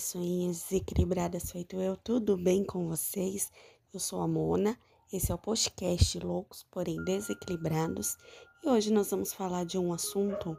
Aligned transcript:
Pessoinhas 0.00 0.62
desequilibradas 0.62 1.50
feito 1.50 1.76
eu, 1.76 1.94
tudo 1.94 2.34
bem 2.34 2.64
com 2.64 2.88
vocês? 2.88 3.52
Eu 3.92 4.00
sou 4.00 4.22
a 4.22 4.26
Mona, 4.26 4.74
esse 5.12 5.30
é 5.30 5.34
o 5.34 5.36
podcast 5.36 6.18
Loucos, 6.20 6.66
porém 6.70 7.04
Desequilibrados, 7.04 8.16
e 8.64 8.68
hoje 8.70 8.90
nós 8.90 9.10
vamos 9.10 9.34
falar 9.34 9.66
de 9.66 9.76
um 9.76 9.92
assunto 9.92 10.56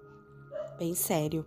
bem 0.78 0.94
sério: 0.94 1.44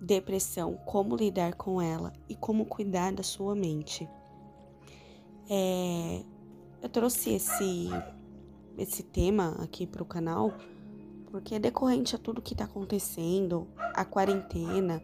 depressão, 0.00 0.78
como 0.86 1.14
lidar 1.14 1.52
com 1.54 1.82
ela 1.82 2.14
e 2.30 2.34
como 2.34 2.64
cuidar 2.64 3.12
da 3.12 3.22
sua 3.22 3.54
mente. 3.54 4.08
É, 5.50 6.24
eu 6.80 6.88
trouxe 6.88 7.34
esse, 7.34 7.90
esse 8.78 9.02
tema 9.02 9.54
aqui 9.62 9.86
para 9.86 10.02
o 10.02 10.06
canal 10.06 10.54
porque 11.30 11.56
é 11.56 11.58
decorrente 11.58 12.16
a 12.16 12.18
tudo 12.18 12.40
que 12.40 12.54
está 12.54 12.64
acontecendo, 12.64 13.68
a 13.76 14.02
quarentena 14.02 15.02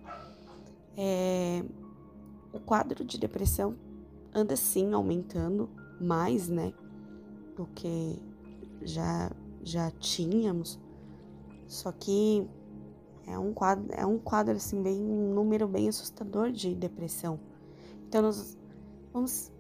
é, 0.97 1.63
o 2.55 2.61
quadro 2.61 3.05
de 3.05 3.19
depressão 3.19 3.77
anda 4.33 4.55
sim 4.55 4.93
aumentando 4.93 5.69
mais, 6.01 6.49
né, 6.49 6.73
do 7.57 7.67
que 7.67 8.23
já 8.83 9.31
já 9.63 9.91
tínhamos. 9.91 10.79
Só 11.67 11.91
que 11.91 12.47
é 13.27 13.39
um 13.39 13.53
quadro, 13.53 13.87
é 13.91 14.07
um 14.07 14.19
quadro 14.19 14.55
assim 14.55 14.83
bem 14.83 15.03
um 15.03 15.35
número 15.35 15.67
bem 15.67 15.89
assustador 15.89 16.53
de 16.53 16.75
depressão. 16.75 17.41
Então 18.07 18.23
nós 18.23 18.57
vamos 19.13 19.51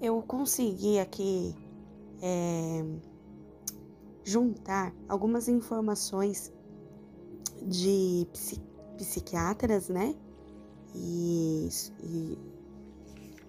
eu 0.00 0.22
consegui 0.22 1.00
aqui 1.00 1.56
é, 2.22 2.84
juntar 4.22 4.94
algumas 5.08 5.48
informações 5.48 6.52
de 7.62 8.26
psiquiatras, 8.96 9.88
né? 9.88 10.14
E, 10.94 11.68
e 12.02 12.38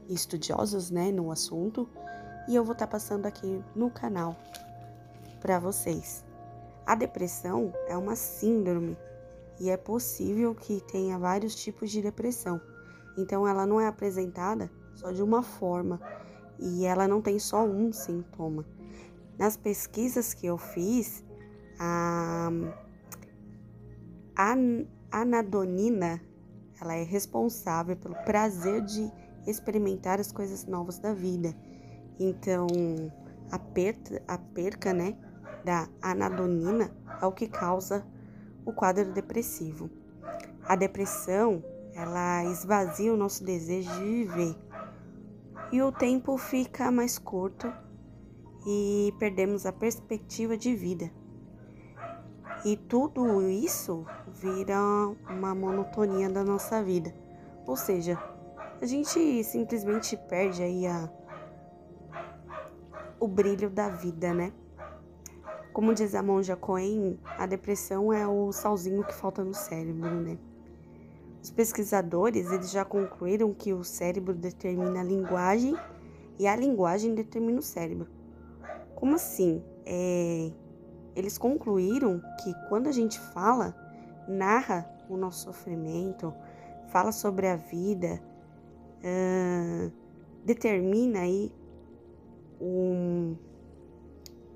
estudiosos 0.09 0.89
né, 0.89 1.11
no 1.11 1.31
assunto 1.31 1.87
e 2.47 2.55
eu 2.55 2.63
vou 2.63 2.73
estar 2.73 2.87
tá 2.87 2.91
passando 2.91 3.25
aqui 3.25 3.63
no 3.75 3.89
canal 3.91 4.35
para 5.39 5.59
vocês. 5.59 6.25
A 6.85 6.95
depressão 6.95 7.71
é 7.87 7.95
uma 7.95 8.15
síndrome 8.15 8.97
e 9.59 9.69
é 9.69 9.77
possível 9.77 10.55
que 10.55 10.81
tenha 10.91 11.19
vários 11.19 11.53
tipos 11.53 11.91
de 11.91 12.01
depressão. 12.01 12.59
Então 13.17 13.47
ela 13.47 13.65
não 13.65 13.79
é 13.79 13.87
apresentada 13.87 14.71
só 14.95 15.11
de 15.11 15.21
uma 15.21 15.43
forma 15.43 16.01
e 16.57 16.85
ela 16.85 17.07
não 17.07 17.21
tem 17.21 17.37
só 17.37 17.63
um 17.63 17.93
sintoma. 17.93 18.65
Nas 19.37 19.55
pesquisas 19.55 20.33
que 20.33 20.47
eu 20.47 20.57
fiz, 20.57 21.23
a 21.79 22.51
anadonina 25.11 26.21
ela 26.81 26.95
é 26.95 27.03
responsável 27.03 27.95
pelo 27.95 28.15
prazer 28.23 28.81
de 28.81 29.11
experimentar 29.47 30.19
as 30.19 30.31
coisas 30.31 30.65
novas 30.65 30.99
da 30.99 31.13
vida. 31.13 31.55
Então, 32.19 32.67
a 33.51 33.57
perca, 33.57 34.21
a 34.27 34.37
perca 34.37 34.93
né, 34.93 35.17
da 35.63 35.87
anadonina 36.01 36.91
é 37.21 37.25
o 37.25 37.31
que 37.31 37.47
causa 37.47 38.05
o 38.65 38.71
quadro 38.71 39.11
depressivo. 39.11 39.89
A 40.63 40.75
depressão, 40.75 41.63
ela 41.93 42.43
esvazia 42.45 43.13
o 43.13 43.17
nosso 43.17 43.43
desejo 43.43 43.91
de 43.93 44.03
viver. 44.03 44.55
E 45.71 45.81
o 45.81 45.91
tempo 45.91 46.37
fica 46.37 46.91
mais 46.91 47.17
curto 47.17 47.71
e 48.65 49.13
perdemos 49.19 49.65
a 49.65 49.71
perspectiva 49.71 50.57
de 50.57 50.75
vida. 50.75 51.11
E 52.65 52.75
tudo 52.75 53.49
isso 53.49 54.05
vira 54.27 54.77
uma 55.29 55.55
monotonia 55.55 56.29
da 56.29 56.43
nossa 56.43 56.83
vida. 56.83 57.13
Ou 57.65 57.77
seja, 57.77 58.17
a 58.81 58.85
gente 58.85 59.43
simplesmente 59.43 60.17
perde 60.17 60.61
aí 60.61 60.85
a, 60.85 61.09
o 63.19 63.27
brilho 63.27 63.69
da 63.69 63.89
vida, 63.89 64.33
né? 64.33 64.51
Como 65.71 65.93
diz 65.93 66.13
a 66.15 66.21
monja 66.21 66.55
Cohen, 66.55 67.17
a 67.37 67.45
depressão 67.45 68.11
é 68.11 68.27
o 68.27 68.51
salzinho 68.51 69.03
que 69.03 69.13
falta 69.13 69.43
no 69.43 69.53
cérebro, 69.53 70.09
né? 70.21 70.37
Os 71.41 71.49
pesquisadores 71.49 72.51
eles 72.51 72.71
já 72.71 72.83
concluíram 72.83 73.53
que 73.53 73.71
o 73.71 73.83
cérebro 73.83 74.33
determina 74.33 74.99
a 74.99 75.03
linguagem 75.03 75.77
e 76.37 76.47
a 76.47 76.55
linguagem 76.55 77.15
determina 77.15 77.59
o 77.59 77.63
cérebro. 77.63 78.07
Como 78.95 79.15
assim? 79.15 79.63
É, 79.85 80.51
eles 81.15 81.37
concluíram 81.37 82.21
que 82.43 82.53
quando 82.67 82.87
a 82.87 82.91
gente 82.91 83.19
fala, 83.19 83.75
narra 84.27 84.89
o 85.09 85.17
nosso 85.17 85.45
sofrimento, 85.45 86.33
fala 86.89 87.11
sobre 87.11 87.47
a 87.47 87.55
vida, 87.55 88.21
uh, 88.99 89.91
determina 90.45 91.21
aí 91.21 91.51
um, 92.61 93.35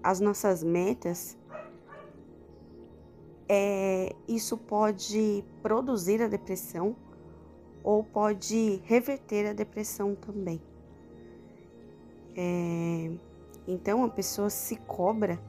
as 0.02 0.20
nossas 0.20 0.64
metas, 0.64 1.38
é, 3.48 4.16
isso 4.28 4.58
pode 4.58 5.44
produzir 5.62 6.22
a 6.22 6.28
depressão 6.28 6.96
ou 7.84 8.04
pode 8.04 8.82
reverter 8.86 9.50
a 9.50 9.54
depressão 9.54 10.16
também. 10.16 10.62
É, 12.36 13.12
então 13.68 14.04
a 14.04 14.10
pessoa 14.10 14.50
se 14.50 14.76
cobra 14.78 15.40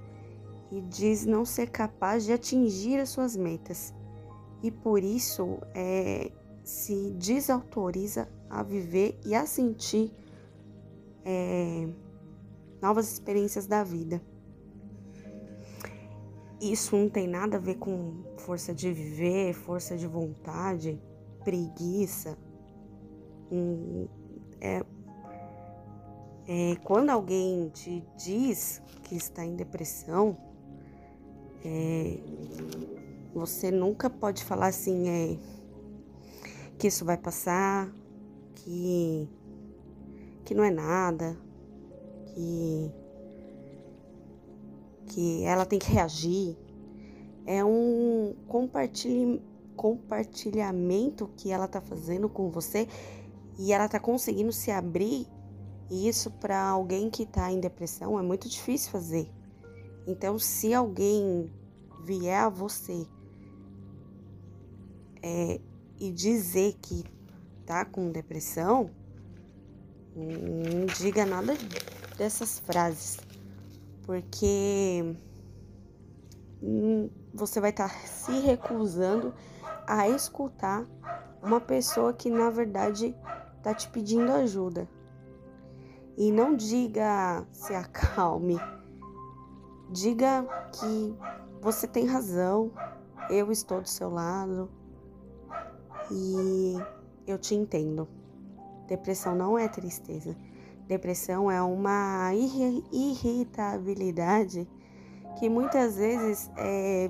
e 0.70 0.80
diz 0.80 1.24
não 1.24 1.44
ser 1.44 1.70
capaz 1.70 2.24
de 2.24 2.32
atingir 2.32 2.98
as 2.98 3.10
suas 3.10 3.36
metas 3.36 3.94
e 4.64 4.70
por 4.70 5.04
isso 5.04 5.58
é, 5.74 6.32
se 6.62 7.10
desautoriza 7.10 8.26
a 8.48 8.62
viver 8.62 9.20
e 9.22 9.34
a 9.34 9.44
sentir 9.44 10.10
é, 11.22 11.86
novas 12.80 13.12
experiências 13.12 13.66
da 13.66 13.84
vida. 13.84 14.22
Isso 16.58 16.96
não 16.96 17.10
tem 17.10 17.28
nada 17.28 17.58
a 17.58 17.60
ver 17.60 17.74
com 17.74 18.24
força 18.38 18.72
de 18.72 18.90
viver, 18.90 19.52
força 19.52 19.98
de 19.98 20.06
vontade, 20.06 20.98
preguiça. 21.44 22.38
É, 24.62 24.82
é, 26.48 26.76
quando 26.82 27.10
alguém 27.10 27.68
te 27.68 28.02
diz 28.16 28.80
que 29.02 29.14
está 29.14 29.44
em 29.44 29.54
depressão, 29.54 30.38
é, 31.64 32.18
você 33.34 33.70
nunca 33.70 34.10
pode 34.10 34.44
falar 34.44 34.66
assim, 34.66 35.08
é, 35.08 35.38
que 36.78 36.88
isso 36.88 37.04
vai 37.04 37.16
passar, 37.16 37.90
que, 38.54 39.28
que 40.44 40.54
não 40.54 40.62
é 40.62 40.70
nada, 40.70 41.36
que, 42.26 42.92
que 45.06 45.42
ela 45.44 45.64
tem 45.64 45.78
que 45.78 45.90
reagir. 45.90 46.56
É 47.46 47.64
um 47.64 48.34
compartilhamento 49.76 51.30
que 51.36 51.50
ela 51.50 51.68
tá 51.68 51.80
fazendo 51.80 52.28
com 52.28 52.50
você 52.50 52.86
e 53.58 53.72
ela 53.72 53.88
tá 53.88 53.98
conseguindo 53.98 54.52
se 54.52 54.70
abrir. 54.70 55.26
E 55.90 56.08
isso 56.08 56.30
para 56.30 56.62
alguém 56.62 57.10
que 57.10 57.26
tá 57.26 57.50
em 57.52 57.60
depressão 57.60 58.18
é 58.18 58.22
muito 58.22 58.48
difícil 58.48 58.90
fazer. 58.90 59.30
Então, 60.06 60.38
se 60.38 60.74
alguém 60.74 61.50
vier 62.04 62.40
a 62.40 62.48
você 62.48 63.06
é, 65.22 65.58
e 65.98 66.12
dizer 66.12 66.74
que 66.82 67.04
tá 67.64 67.84
com 67.84 68.10
depressão, 68.10 68.90
não 70.14 70.86
diga 70.98 71.24
nada 71.24 71.54
dessas 72.18 72.58
frases, 72.58 73.18
porque 74.02 75.16
hum, 76.62 77.08
você 77.32 77.60
vai 77.60 77.70
estar 77.70 77.88
tá 77.88 78.06
se 78.06 78.32
recusando 78.40 79.34
a 79.86 80.08
escutar 80.08 80.86
uma 81.42 81.60
pessoa 81.60 82.12
que 82.12 82.30
na 82.30 82.50
verdade 82.50 83.16
tá 83.62 83.74
te 83.74 83.88
pedindo 83.88 84.30
ajuda. 84.30 84.88
E 86.16 86.30
não 86.30 86.54
diga 86.54 87.44
se 87.50 87.74
acalme 87.74 88.56
Diga 89.94 90.44
que 90.72 91.16
você 91.60 91.86
tem 91.86 92.04
razão, 92.04 92.72
eu 93.30 93.52
estou 93.52 93.80
do 93.80 93.88
seu 93.88 94.10
lado 94.10 94.68
e 96.10 96.74
eu 97.24 97.38
te 97.38 97.54
entendo. 97.54 98.08
Depressão 98.88 99.36
não 99.36 99.56
é 99.56 99.68
tristeza. 99.68 100.36
Depressão 100.88 101.48
é 101.48 101.62
uma 101.62 102.32
irritabilidade 102.34 104.68
que 105.38 105.48
muitas 105.48 105.94
vezes 105.94 106.50
é, 106.56 107.08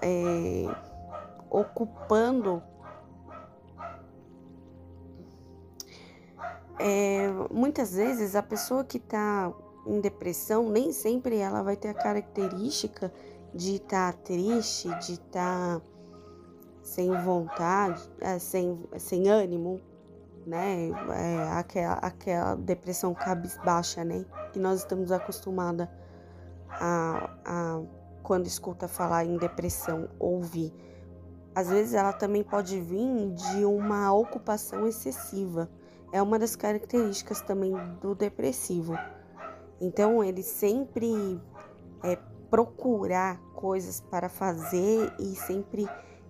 é 0.00 0.66
ocupando 1.50 2.62
é, 6.78 7.26
muitas 7.50 7.94
vezes 7.94 8.36
a 8.36 8.44
pessoa 8.44 8.84
que 8.84 8.98
está 8.98 9.52
em 9.86 10.00
depressão, 10.00 10.68
nem 10.70 10.92
sempre 10.92 11.38
ela 11.38 11.62
vai 11.62 11.76
ter 11.76 11.88
a 11.88 11.94
característica 11.94 13.12
de 13.54 13.76
estar 13.76 14.12
tá 14.12 14.18
triste, 14.18 14.88
de 15.00 15.12
estar 15.14 15.80
tá, 15.80 15.82
sem 16.82 17.10
vontade, 17.22 18.02
é, 18.20 18.38
sem, 18.38 18.82
sem 18.98 19.28
ânimo, 19.28 19.80
né? 20.46 20.90
É, 20.90 21.48
aquela, 21.52 21.94
aquela 21.94 22.54
depressão 22.54 23.14
cabisbaixa, 23.14 24.04
né? 24.04 24.24
Que 24.52 24.58
nós 24.58 24.80
estamos 24.80 25.12
acostumados 25.12 25.86
a, 26.68 27.30
a, 27.44 27.82
quando 28.22 28.46
escuta 28.46 28.88
falar 28.88 29.24
em 29.24 29.36
depressão, 29.36 30.08
ouvir. 30.18 30.72
Às 31.54 31.68
vezes 31.68 31.94
ela 31.94 32.12
também 32.12 32.42
pode 32.42 32.80
vir 32.80 33.32
de 33.32 33.64
uma 33.64 34.12
ocupação 34.12 34.86
excessiva. 34.86 35.70
É 36.12 36.20
uma 36.20 36.38
das 36.38 36.56
características 36.56 37.40
também 37.40 37.72
do 38.00 38.14
depressivo. 38.14 38.98
Então, 39.80 40.22
ele 40.22 40.42
sempre 40.42 41.40
é, 42.02 42.16
procurar 42.50 43.38
coisas 43.54 44.00
para 44.00 44.28
fazer 44.28 45.12
e 45.18 45.34
sempre 45.34 45.88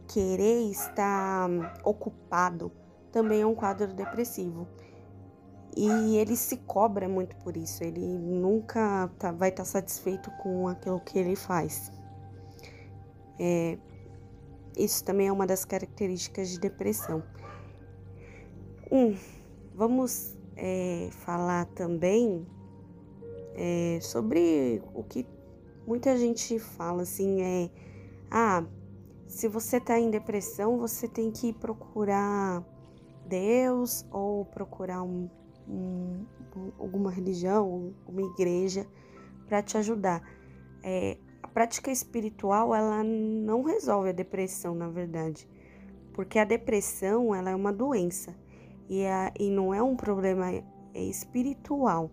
querer 0.09 0.71
estar 0.71 1.49
hum, 1.49 1.63
ocupado 1.85 2.71
também 3.15 3.43
é 3.43 3.47
um 3.47 3.55
quadro 3.55 3.95
depressivo. 3.95 4.67
E 5.77 6.17
ele 6.17 6.37
se 6.37 6.57
cobra 6.59 7.09
muito 7.09 7.37
por 7.37 7.57
isso, 7.57 7.83
ele 7.83 8.01
nunca 8.01 9.09
tá, 9.19 9.33
vai 9.33 9.49
estar 9.49 9.63
tá 9.63 9.69
satisfeito 9.69 10.31
com 10.43 10.69
aquilo 10.69 11.01
que 11.01 11.19
ele 11.19 11.37
faz. 11.37 11.93
É, 13.39 13.79
isso 14.77 15.05
também 15.05 15.29
é 15.29 15.33
uma 15.33 15.47
das 15.47 15.65
características 15.65 16.51
de 16.51 16.61
depressão. 16.61 17.23
Um, 18.91 19.17
vamos 19.75 20.37
é, 20.57 21.09
falar 21.11 21.67
também 21.67 22.47
é, 23.55 23.99
sobre 24.01 24.83
o 24.93 25.03
que 25.03 25.27
muita 25.87 26.17
gente 26.17 26.59
fala 26.59 27.03
assim, 27.03 27.43
é 27.43 27.71
ah, 28.31 28.65
se 29.27 29.49
você 29.49 29.81
tá 29.81 29.99
em 29.99 30.11
depressão, 30.11 30.79
você 30.79 31.09
tem 31.09 31.31
que 31.31 31.53
procurar 31.53 32.65
Deus 33.27 34.07
ou 34.11 34.45
procurar 34.45 35.03
um, 35.03 35.29
um, 35.69 36.25
alguma 36.79 37.11
religião, 37.11 37.95
uma 38.07 38.23
igreja 38.23 38.87
para 39.47 39.63
te 39.63 39.77
ajudar. 39.79 40.23
É, 40.83 41.17
a 41.43 41.49
prática 41.49 41.91
espiritual 41.91 42.75
ela 42.75 43.03
não 43.03 43.63
resolve 43.63 44.11
a 44.11 44.13
depressão, 44.13 44.75
na 44.75 44.89
verdade, 44.89 45.49
porque 46.13 46.39
a 46.39 46.45
depressão 46.45 47.35
ela 47.35 47.51
é 47.51 47.55
uma 47.55 47.73
doença 47.73 48.35
e, 48.89 49.05
a, 49.07 49.33
e 49.39 49.51
não 49.51 49.73
é 49.73 49.83
um 49.83 49.97
problema 49.97 50.47
espiritual. 50.95 52.11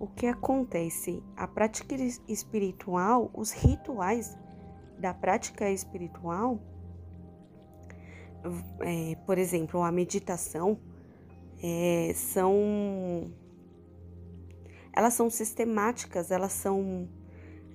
O 0.00 0.06
que 0.06 0.26
acontece? 0.26 1.22
A 1.36 1.46
prática 1.46 1.94
espiritual, 2.26 3.30
os 3.34 3.52
rituais 3.52 4.34
da 4.98 5.12
prática 5.12 5.70
espiritual, 5.70 6.58
é, 8.80 9.14
por 9.26 9.36
exemplo, 9.36 9.82
a 9.82 9.92
meditação, 9.92 10.78
é, 11.62 12.12
são 12.14 13.30
elas 14.90 15.12
são 15.12 15.28
sistemáticas, 15.28 16.30
elas 16.30 16.52
são 16.52 17.06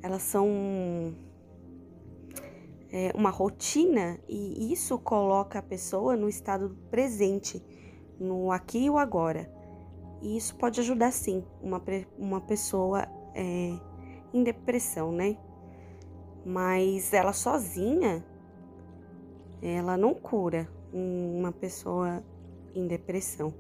elas 0.01 0.23
são 0.23 1.13
é, 2.91 3.11
uma 3.13 3.29
rotina 3.29 4.19
e 4.27 4.73
isso 4.73 4.97
coloca 4.97 5.59
a 5.59 5.61
pessoa 5.61 6.15
no 6.15 6.27
estado 6.27 6.75
presente, 6.89 7.63
no 8.19 8.51
aqui 8.51 8.85
e 8.85 8.89
o 8.89 8.97
agora. 8.97 9.47
E 10.25 10.37
isso 10.37 10.55
pode 10.55 10.79
ajudar 10.79 11.11
sim 11.11 11.43
uma, 11.61 11.79
uma 12.17 12.41
pessoa 12.41 13.07
é, 13.35 13.77
em 14.33 14.43
depressão, 14.43 15.11
né? 15.11 15.37
Mas 16.43 17.13
ela 17.13 17.31
sozinha, 17.31 18.25
ela 19.61 19.95
não 19.95 20.15
cura 20.15 20.67
uma 20.91 21.51
pessoa 21.51 22.23
em 22.73 22.87
depressão. 22.87 23.53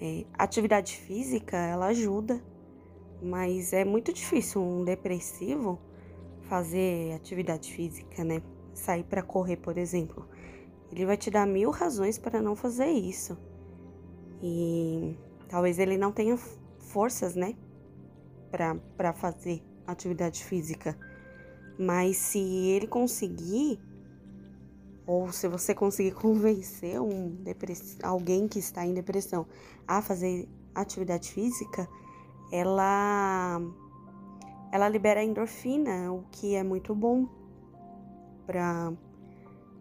É, 0.00 0.24
atividade 0.34 0.96
física, 0.96 1.56
ela 1.56 1.86
ajuda, 1.86 2.40
mas 3.20 3.72
é 3.72 3.84
muito 3.84 4.12
difícil 4.12 4.62
um 4.62 4.84
depressivo 4.84 5.80
fazer 6.42 7.12
atividade 7.12 7.72
física, 7.72 8.22
né? 8.22 8.40
Sair 8.72 9.02
para 9.02 9.20
correr, 9.20 9.56
por 9.56 9.76
exemplo. 9.76 10.28
Ele 10.92 11.04
vai 11.04 11.16
te 11.16 11.28
dar 11.28 11.44
mil 11.44 11.72
razões 11.72 12.18
para 12.18 12.40
não 12.40 12.54
fazer 12.54 12.86
isso. 12.86 13.36
E 14.40 15.16
talvez 15.50 15.80
ele 15.80 15.98
não 15.98 16.12
tenha 16.12 16.38
forças, 16.78 17.34
né? 17.34 17.56
Para 18.96 19.12
fazer 19.12 19.62
atividade 19.86 20.44
física. 20.44 20.96
Mas 21.76 22.16
se 22.16 22.38
ele 22.38 22.86
conseguir, 22.86 23.80
ou 25.04 25.32
se 25.32 25.48
você 25.48 25.74
conseguir 25.74 26.12
convencer 26.14 27.00
um 27.00 27.36
alguém 28.02 28.46
que 28.46 28.60
está 28.60 28.86
em 28.86 28.94
depressão 28.94 29.44
a 29.86 30.00
fazer 30.00 30.48
atividade 30.74 31.32
física, 31.32 31.88
ela 32.52 33.60
ela 34.72 34.88
libera 34.88 35.24
endorfina, 35.24 36.12
o 36.12 36.22
que 36.30 36.54
é 36.54 36.62
muito 36.62 36.94
bom 36.94 37.28
para 38.46 38.92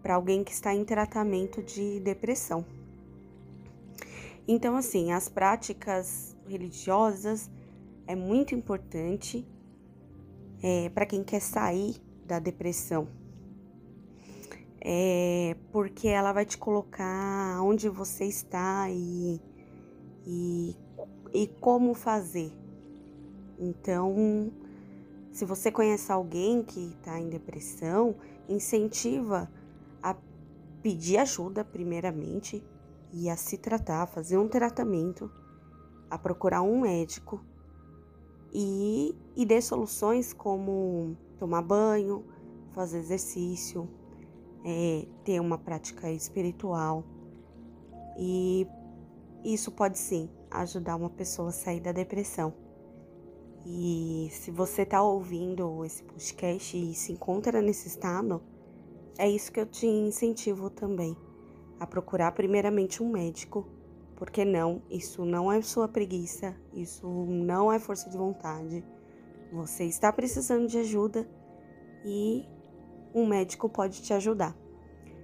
para 0.01 0.16
alguém 0.16 0.44
que 0.44 0.51
está 0.51 0.74
em 0.74 0.83
tratamento 0.83 1.62
de 1.62 2.00
depressão. 2.00 2.79
Então, 4.48 4.76
assim, 4.76 5.12
as 5.12 5.30
práticas 5.30 6.36
religiosas 6.48 7.50
é 8.08 8.16
muito 8.16 8.56
importante 8.56 9.46
é, 10.62 10.90
para 10.90 11.06
quem 11.06 11.24
quer 11.24 11.42
sair 11.42 12.02
da 12.26 12.40
depressão. 12.40 13.08
É, 14.82 15.56
porque 15.72 16.08
ela 16.08 16.32
vai 16.32 16.46
te 16.46 16.58
colocar 16.58 17.62
onde 17.62 17.90
você 17.90 18.26
está 18.26 18.90
e, 18.90 19.42
e, 20.26 20.76
e 21.34 21.48
como 21.60 21.94
fazer. 21.94 22.52
Então, 23.60 24.52
se 25.32 25.44
você 25.46 25.72
conhece 25.72 26.12
alguém 26.12 26.64
que 26.64 26.96
está 26.98 27.20
em 27.20 27.30
depressão, 27.30 28.16
incentiva 28.48 29.52
a 30.02 30.16
pedir 30.82 31.18
ajuda, 31.18 31.64
primeiramente, 31.64 32.64
e 33.12 33.30
a 33.30 33.36
se 33.36 33.58
tratar, 33.58 34.04
a 34.04 34.08
fazer 34.08 34.38
um 34.38 34.48
tratamento, 34.48 35.31
a 36.10 36.18
procurar 36.18 36.62
um 36.62 36.81
médico 36.81 37.44
e, 38.54 39.16
e 39.36 39.45
dê 39.45 39.62
soluções 39.62 40.33
como 40.33 41.16
tomar 41.38 41.62
banho, 41.62 42.26
fazer 42.72 43.00
exercício, 43.00 43.90
é, 44.64 45.07
ter 45.24 45.40
uma 45.40 45.57
prática 45.57 46.12
espiritual. 46.12 47.04
E 48.18 48.68
isso 49.44 49.72
pode 49.72 49.98
sim 49.98 50.30
ajudar 50.52 50.95
uma 50.95 51.10
pessoa 51.10 51.50
a 51.50 51.54
sair 51.54 51.80
da 51.80 51.92
depressão. 51.92 52.54
E 53.66 54.30
se 54.31 54.52
você 54.52 54.83
está 54.83 55.02
ouvindo 55.02 55.83
esse 55.86 56.04
podcast 56.04 56.78
e 56.78 56.94
se 56.94 57.12
encontra 57.12 57.62
nesse 57.62 57.88
estado, 57.88 58.42
é 59.18 59.30
isso 59.30 59.52
que 59.52 59.60
eu 59.60 59.66
te 59.66 59.86
incentivo 59.86 60.69
também 60.69 61.16
a 61.80 61.88
procurar 61.88 62.31
primeiramente 62.33 63.02
um 63.02 63.09
médico 63.09 63.68
porque 64.19 64.44
não, 64.44 64.81
isso 64.90 65.24
não 65.24 65.50
é 65.50 65.62
sua 65.62 65.88
preguiça, 65.88 66.54
isso 66.74 67.07
não 67.07 67.71
é 67.71 67.80
força 67.80 68.09
de 68.09 68.18
vontade. 68.18 68.83
Você 69.50 69.86
está 69.86 70.12
precisando 70.12 70.68
de 70.68 70.78
ajuda 70.78 71.26
e 72.04 72.45
um 73.16 73.26
médico 73.26 73.69
pode 73.69 74.02
te 74.02 74.14
ajudar. 74.14 74.54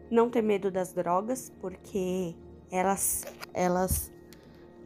Não 0.09 0.29
ter 0.29 0.41
medo 0.41 0.71
das 0.71 0.93
drogas, 0.93 1.51
porque 1.59 2.33
elas 2.71 3.25
elas 3.53 4.13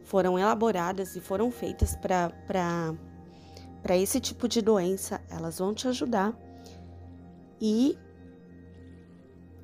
foram 0.02 0.36
elaboradas 0.36 1.14
e 1.14 1.20
foram 1.20 1.52
feitas 1.52 1.94
para 1.94 2.98
esse 3.96 4.18
tipo 4.18 4.48
de 4.48 4.60
doença, 4.60 5.22
elas 5.30 5.60
vão 5.60 5.72
te 5.72 5.86
ajudar. 5.86 6.36
E 7.60 7.96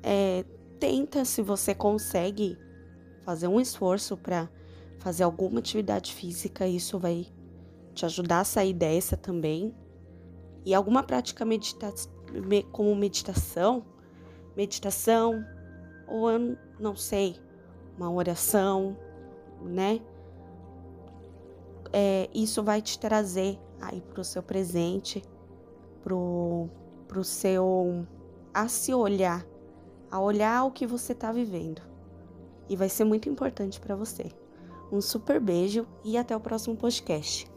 é, 0.01 0.45
tenta 0.79 1.25
se 1.25 1.41
você 1.41 1.73
consegue 1.73 2.57
fazer 3.23 3.47
um 3.47 3.59
esforço 3.59 4.15
para 4.15 4.49
fazer 4.99 5.23
alguma 5.23 5.59
atividade 5.59 6.13
física, 6.13 6.67
isso 6.67 6.97
vai 6.97 7.27
te 7.93 8.05
ajudar 8.05 8.41
a 8.41 8.43
sair 8.43 8.73
dessa 8.73 9.17
também. 9.17 9.75
E 10.65 10.73
alguma 10.73 11.03
prática 11.03 11.45
medita 11.45 11.93
como 12.71 12.95
meditação, 12.95 13.85
meditação, 14.55 15.43
ou 16.07 16.29
eu 16.29 16.57
não 16.79 16.95
sei, 16.95 17.35
uma 17.97 18.11
oração, 18.11 18.97
né? 19.61 20.01
É, 21.91 22.29
isso 22.33 22.61
vai 22.63 22.81
te 22.81 22.99
trazer 22.99 23.59
aí 23.81 24.01
para 24.01 24.21
o 24.21 24.23
seu 24.23 24.43
presente, 24.43 25.23
pro, 26.03 26.69
pro 27.07 27.23
seu 27.23 28.05
a 28.53 28.67
se 28.67 28.93
olhar, 28.93 29.45
a 30.11 30.19
olhar 30.19 30.63
o 30.63 30.71
que 30.71 30.87
você 30.87 31.13
está 31.13 31.31
vivendo 31.31 31.81
e 32.69 32.75
vai 32.75 32.89
ser 32.89 33.03
muito 33.03 33.29
importante 33.29 33.79
para 33.79 33.95
você. 33.95 34.31
Um 34.91 35.01
super 35.01 35.39
beijo 35.39 35.85
e 36.03 36.17
até 36.17 36.35
o 36.35 36.39
próximo 36.39 36.75
podcast. 36.75 37.49